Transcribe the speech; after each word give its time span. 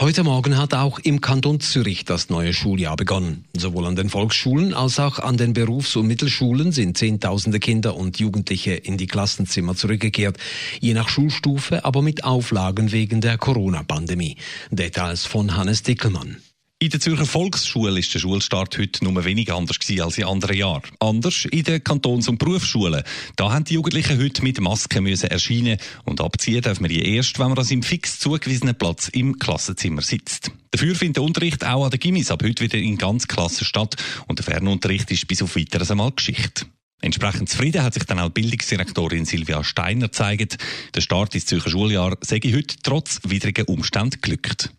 Heute 0.00 0.24
Morgen 0.24 0.58
hat 0.58 0.74
auch 0.74 0.98
im 0.98 1.20
Kanton 1.20 1.60
Zürich 1.60 2.04
das 2.04 2.28
neue 2.28 2.52
Schuljahr 2.52 2.96
begonnen. 2.96 3.44
Sowohl 3.56 3.86
an 3.86 3.96
den 3.96 4.08
Volksschulen 4.08 4.74
als 4.74 4.98
auch 4.98 5.18
an 5.18 5.36
den 5.36 5.52
Berufs- 5.52 5.96
und 5.96 6.06
Mittelschulen 6.06 6.72
sind 6.72 6.98
Zehntausende 6.98 7.60
Kinder 7.60 7.96
und 7.96 8.18
Jugendliche 8.18 8.74
in 8.74 8.96
die 8.96 9.06
Klassenzimmer 9.06 9.74
zurückgekehrt, 9.74 10.38
je 10.80 10.94
nach 10.94 11.08
Schulstufe, 11.08 11.84
aber 11.84 12.02
mit 12.02 12.24
Auflagen 12.24 12.92
wegen 12.92 13.20
der 13.20 13.38
Corona-Pandemie. 13.38 14.36
Details 14.70 15.26
von 15.26 15.56
Hannes 15.56 15.82
Dickelmann. 15.82 16.38
In 16.84 16.90
der 16.90 17.00
Zürcher 17.00 17.24
Volksschule 17.24 17.98
ist 17.98 18.12
der 18.12 18.18
Schulstart 18.18 18.76
heute 18.76 19.04
nur 19.04 19.24
wenig 19.24 19.50
anders 19.50 19.78
als 20.02 20.18
in 20.18 20.24
anderen 20.24 20.54
Jahren. 20.54 20.82
Anders 21.00 21.46
in 21.46 21.62
den 21.62 21.82
Kantons- 21.82 22.28
und 22.28 22.38
Berufsschulen. 22.38 23.02
Da 23.36 23.52
haben 23.52 23.64
die 23.64 23.72
Jugendlichen 23.72 24.20
heute 24.20 24.42
mit 24.42 24.60
Masken 24.60 25.02
müssen 25.02 25.30
erscheinen 25.30 25.78
und 26.04 26.20
abziehen 26.20 26.60
darf 26.60 26.80
man 26.80 26.90
die 26.90 27.02
erst, 27.02 27.38
wenn 27.38 27.48
man 27.48 27.56
an 27.56 27.64
seinem 27.64 27.82
fix 27.82 28.18
zugewiesenen 28.18 28.74
Platz 28.74 29.08
im 29.08 29.38
Klassenzimmer 29.38 30.02
sitzt. 30.02 30.50
Dafür 30.72 30.94
findet 30.94 31.16
der 31.16 31.22
Unterricht 31.22 31.64
auch 31.64 31.84
an 31.84 31.90
der 31.90 31.98
Gimmis 31.98 32.30
ab 32.30 32.42
heute 32.44 32.62
wieder 32.62 32.76
in 32.76 32.98
ganz 32.98 33.28
Klassen 33.28 33.64
statt 33.64 33.96
und 34.26 34.40
der 34.40 34.44
Fernunterricht 34.44 35.10
ist 35.10 35.26
bis 35.26 35.40
auf 35.40 35.56
weiteres 35.56 35.90
einmal 35.90 36.12
Geschichte. 36.12 36.66
Entsprechend 37.00 37.48
zufrieden 37.48 37.82
hat 37.82 37.94
sich 37.94 38.04
dann 38.04 38.18
auch 38.18 38.28
Bildungsdirektorin 38.28 39.24
Silvia 39.24 39.64
Steiner 39.64 40.08
gezeigt. 40.08 40.58
Der 40.94 41.00
Start 41.00 41.34
ins 41.34 41.46
Zürcher 41.46 41.70
Schuljahr 41.70 42.18
sei 42.20 42.40
heute 42.44 42.76
trotz 42.82 43.20
widrigen 43.24 43.64
Umständen 43.64 44.20
glückt. 44.20 44.70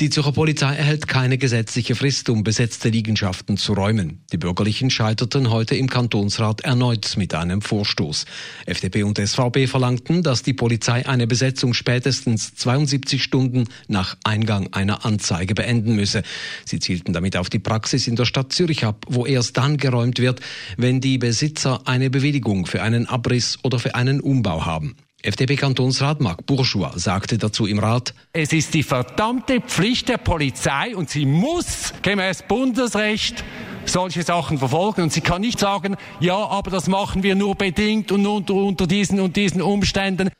Die 0.00 0.10
Zürcher 0.10 0.32
Polizei 0.32 0.74
erhält 0.74 1.08
keine 1.08 1.38
gesetzliche 1.38 1.94
Frist, 1.94 2.28
um 2.28 2.44
besetzte 2.44 2.88
Liegenschaften 2.88 3.56
zu 3.56 3.72
räumen. 3.72 4.22
Die 4.32 4.36
Bürgerlichen 4.36 4.90
scheiterten 4.90 5.50
heute 5.50 5.74
im 5.76 5.88
Kantonsrat 5.88 6.62
erneut 6.62 7.16
mit 7.16 7.34
einem 7.34 7.62
Vorstoß. 7.62 8.24
FDP 8.66 9.02
und 9.02 9.18
SVP 9.18 9.66
verlangten, 9.66 10.22
dass 10.22 10.42
die 10.42 10.52
Polizei 10.52 11.06
eine 11.06 11.26
Besetzung 11.26 11.74
spätestens 11.74 12.54
72 12.54 13.22
Stunden 13.22 13.64
nach 13.88 14.16
Eingang 14.24 14.72
einer 14.72 15.04
Anzeige 15.04 15.54
beenden 15.54 15.96
müsse. 15.96 16.22
Sie 16.64 16.78
zielten 16.78 17.12
damit 17.12 17.36
auf 17.36 17.50
die 17.50 17.58
Praxis 17.58 18.06
in 18.06 18.16
der 18.16 18.24
Stadt 18.24 18.52
Zürich 18.52 18.84
ab, 18.84 19.04
wo 19.08 19.26
erst 19.26 19.56
dann 19.56 19.76
geräumt 19.76 20.18
wird, 20.18 20.40
wenn 20.76 21.00
die 21.00 21.18
Besitzer 21.18 21.86
eine 21.86 22.10
Bewilligung 22.10 22.66
für 22.66 22.82
einen 22.82 23.06
Abriss 23.06 23.58
oder 23.62 23.78
für 23.78 23.94
einen 23.94 24.20
Umbau 24.20 24.64
haben. 24.64 24.96
FDP-Kantonsrat 25.22 26.20
Marc 26.20 26.46
Bourgeois 26.46 26.92
sagte 26.94 27.38
dazu 27.38 27.66
im 27.66 27.80
Rat, 27.80 28.14
es 28.32 28.52
ist 28.52 28.72
die 28.74 28.84
verdammte 28.84 29.60
Pflicht 29.60 30.08
der 30.08 30.18
Polizei 30.18 30.94
und 30.94 31.10
sie 31.10 31.26
muss 31.26 31.92
gemäß 32.02 32.44
Bundesrecht 32.46 33.42
solche 33.84 34.22
Sachen 34.22 34.58
verfolgen. 34.58 35.02
Und 35.02 35.12
sie 35.12 35.20
kann 35.20 35.40
nicht 35.40 35.58
sagen, 35.58 35.96
ja, 36.20 36.36
aber 36.36 36.70
das 36.70 36.86
machen 36.86 37.24
wir 37.24 37.34
nur 37.34 37.56
bedingt 37.56 38.12
und 38.12 38.26
unter, 38.26 38.54
unter 38.54 38.86
diesen 38.86 39.18
und 39.18 39.34
diesen 39.34 39.60
Umständen. 39.60 40.30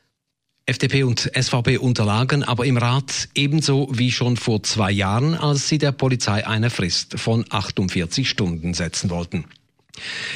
FDP 0.65 1.03
und 1.03 1.29
SVP 1.35 1.77
unterlagen 1.77 2.43
aber 2.43 2.65
im 2.65 2.77
Rat 2.77 3.27
ebenso 3.35 3.89
wie 3.91 4.11
schon 4.11 4.37
vor 4.37 4.63
zwei 4.63 4.91
Jahren, 4.91 5.35
als 5.35 5.67
sie 5.67 5.79
der 5.79 5.91
Polizei 5.91 6.47
eine 6.47 6.69
Frist 6.69 7.19
von 7.19 7.43
48 7.49 8.29
Stunden 8.29 8.73
setzen 8.73 9.09
wollten. 9.09 9.45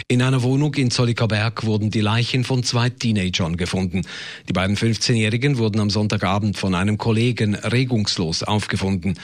In 0.07 0.21
einer 0.21 0.43
Wohnung 0.43 0.73
in 0.75 0.91
Zollikerberg 0.91 1.65
wurden 1.65 1.91
die 1.91 2.01
Leichen 2.01 2.43
von 2.43 2.63
zwei 2.63 2.89
Teenagern 2.89 3.57
gefunden. 3.57 4.01
Die 4.47 4.53
beiden 4.53 4.77
15-Jährigen 4.77 5.57
wurden 5.57 5.79
am 5.79 5.89
Sonntagabend 5.89 6.57
von 6.57 6.75
einem 6.75 6.97
Kollegen 6.97 7.55
regungslos 7.55 8.43
aufgefunden. 8.43 9.15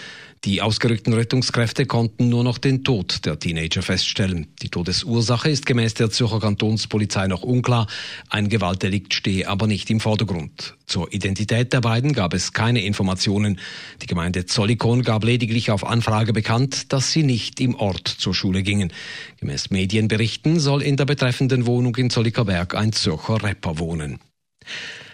Die 0.46 0.62
ausgerückten 0.62 1.12
Rettungskräfte 1.12 1.86
konnten 1.86 2.30
nur 2.30 2.46
noch 2.46 2.60
den 2.60 2.86
Tod 2.86 3.26
der 3.26 3.38
Teenager 3.40 3.82
feststellen. 3.82 4.48
Die 4.62 4.70
Todesursache 4.70 5.50
ist 5.50 5.66
gemäß 5.66 5.96
der 5.96 6.12
Zürcher 6.12 6.40
Kantonspolizei 6.40 7.28
noch 7.28 7.44
unklar. 7.44 7.88
Ein 8.30 8.48
Gewaltdelikt 8.48 9.14
stehe 9.14 9.50
aber 9.50 9.68
nicht 9.68 9.90
im 9.90 10.00
Vordergrund. 10.00 10.78
Zur 10.86 11.14
Identität 11.14 11.74
der 11.74 11.82
beiden 11.82 12.14
gab 12.14 12.34
es 12.34 12.54
keine 12.54 12.82
Informationen. 12.82 13.60
Die 14.02 14.06
Gemeinde 14.06 14.46
Zollikon 14.46 15.04
gab 15.04 15.26
lediglich 15.26 15.72
auf 15.72 15.86
Anfrage 15.86 16.32
bekannt, 16.32 16.94
dass 16.94 17.12
sie 17.12 17.24
nicht 17.24 17.60
im 17.60 17.76
Ort 17.76 18.08
zur 18.08 18.34
Schule 18.34 18.64
gingen. 18.64 18.94
Gemäß 19.42 19.72
Medienberichten 19.72 20.29
soll 20.60 20.82
in 20.82 20.98
der 20.98 21.06
betreffenden 21.06 21.66
Wohnung 21.66 21.96
in 21.96 22.10
Zollikerberg 22.10 22.76
ein 22.76 22.94
Zürcher 22.94 23.44
Rapper 23.44 23.80
wohnen. 23.80 24.20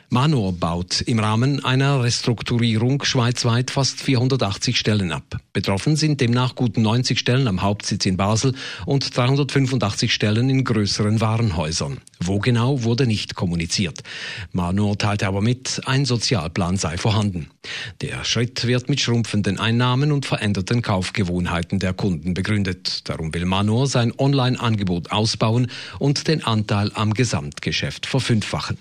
Manor 0.10 0.54
baut 0.54 1.02
im 1.02 1.18
Rahmen 1.18 1.66
einer 1.66 2.04
Restrukturierung 2.04 3.04
schweizweit 3.04 3.72
fast 3.72 4.00
480 4.02 4.78
Stellen 4.78 5.12
ab. 5.12 5.38
Betroffen 5.52 5.96
sind 5.96 6.22
demnach 6.22 6.54
gut 6.54 6.78
90 6.78 7.18
Stellen 7.18 7.48
am 7.48 7.64
Hauptsitz 7.64 8.06
in 8.06 8.16
Basel 8.16 8.54
und 8.86 9.18
385 9.18 10.14
Stellen 10.14 10.50
in 10.50 10.64
größeren 10.64 11.22
Warenhäusern. 11.22 11.98
Wo 12.20 12.38
genau 12.38 12.84
wurde 12.84 13.08
nicht 13.08 13.34
kommuniziert. 13.34 14.04
Manor 14.52 14.98
teilte 14.98 15.28
aber 15.28 15.42
mit, 15.42 15.82
ein 15.86 16.06
Sozialplan 16.06 16.78
sei 16.78 16.98
vorhanden. 16.98 17.50
Der 18.02 18.24
Schritt 18.26 18.68
wird 18.68 18.90
mit 18.90 19.02
schrumpfenden 19.02 19.60
Einnahmen 19.60 20.12
und 20.12 20.28
veränderten 20.28 20.84
Kaufgewohnheiten 20.84 21.80
der 21.80 21.94
Kunden 21.94 22.36
begründet. 22.36 23.10
Darum 23.10 23.34
will 23.34 23.46
Manor 23.46 23.88
sein 23.88 24.14
Online-Angebot 24.16 25.12
ausbauen 25.12 25.68
und 25.98 26.28
den 26.28 26.44
Anteil 26.44 26.92
am 26.94 27.14
Gesamtgeschäft 27.14 28.06
verfünffachen. 28.06 28.78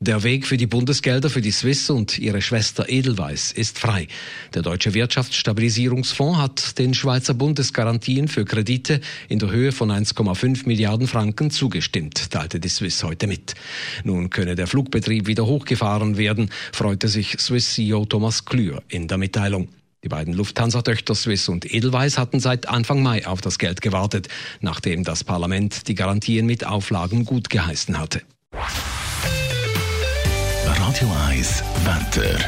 Der 0.00 0.22
Weg 0.22 0.46
für 0.46 0.58
die 0.58 0.66
Bundesgelder 0.66 1.30
für 1.30 1.40
die 1.40 1.50
Swiss 1.50 1.88
und 1.88 2.18
ihre 2.18 2.42
Schwester 2.42 2.88
Edelweiss 2.88 3.50
ist 3.50 3.78
frei. 3.78 4.08
Der 4.52 4.60
Deutsche 4.60 4.92
Wirtschaftsstabilisierungsfonds 4.92 6.38
hat 6.38 6.78
den 6.78 6.92
Schweizer 6.92 7.32
Bundesgarantien 7.32 8.28
für 8.28 8.44
Kredite 8.44 9.00
in 9.30 9.38
der 9.38 9.50
Höhe 9.50 9.72
von 9.72 9.90
1,5 9.90 10.66
Milliarden 10.66 11.06
Franken 11.06 11.50
zugestimmt, 11.50 12.30
teilte 12.30 12.60
die 12.60 12.68
Swiss 12.68 13.02
heute 13.04 13.26
mit. 13.26 13.54
Nun 14.04 14.28
könne 14.28 14.54
der 14.54 14.66
Flugbetrieb 14.66 15.26
wieder 15.26 15.46
hochgefahren 15.46 16.18
werden, 16.18 16.50
freute 16.72 17.08
sich 17.08 17.38
Swiss-CEO 17.38 18.04
Thomas 18.04 18.44
Klür 18.44 18.82
in 18.88 19.08
der 19.08 19.16
Mitteilung. 19.16 19.68
Die 20.04 20.08
beiden 20.08 20.34
Lufthansa-Töchter 20.34 21.14
Swiss 21.14 21.48
und 21.48 21.72
Edelweiss 21.72 22.18
hatten 22.18 22.38
seit 22.38 22.68
Anfang 22.68 23.02
Mai 23.02 23.26
auf 23.26 23.40
das 23.40 23.58
Geld 23.58 23.80
gewartet, 23.80 24.28
nachdem 24.60 25.04
das 25.04 25.24
Parlament 25.24 25.88
die 25.88 25.94
Garantien 25.94 26.44
mit 26.44 26.66
Auflagen 26.66 27.24
gut 27.24 27.48
geheißen 27.48 27.98
hatte. 27.98 28.22
Radio 30.96 31.14
1 31.28 31.62
Wetter. 31.84 32.38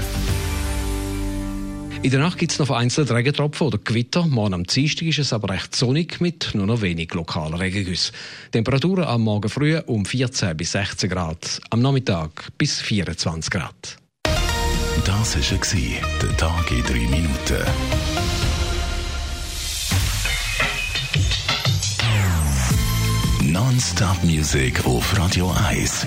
In 2.01 2.11
der 2.11 2.21
Nacht 2.21 2.39
gibt 2.39 2.53
es 2.53 2.59
noch 2.59 2.69
vereinzelt 2.69 3.11
Regentropfen 3.11 3.67
oder 3.67 3.77
Gewitter. 3.77 4.25
Morgen 4.27 4.55
am 4.55 4.65
Dienstag 4.65 5.07
ist 5.07 5.19
es 5.19 5.35
aber 5.35 5.51
recht 5.51 5.77
sonnig 5.77 6.19
mit 6.23 6.55
nur 6.55 6.65
noch 6.65 6.81
wenig 6.81 7.13
lokalen 7.13 7.53
Regengüssen. 7.53 8.15
Temperaturen 8.53 9.05
am 9.05 9.21
Morgen 9.21 9.51
früh 9.51 9.79
um 9.85 10.07
14 10.07 10.57
bis 10.57 10.73
16 10.73 11.11
Grad, 11.11 11.61
am 11.69 11.83
Nachmittag 11.83 12.49
bis 12.57 12.81
24 12.81 13.51
Grad. 13.51 13.99
Das 15.05 15.37
war 15.37 15.59
der 16.23 16.37
Tag 16.39 16.71
in 16.71 16.83
drei 16.85 17.07
Minuten. 17.07 17.65
Non-Stop 23.43 24.25
Music 24.25 24.87
auf 24.87 25.19
Radio 25.19 25.53
1. 25.69 26.07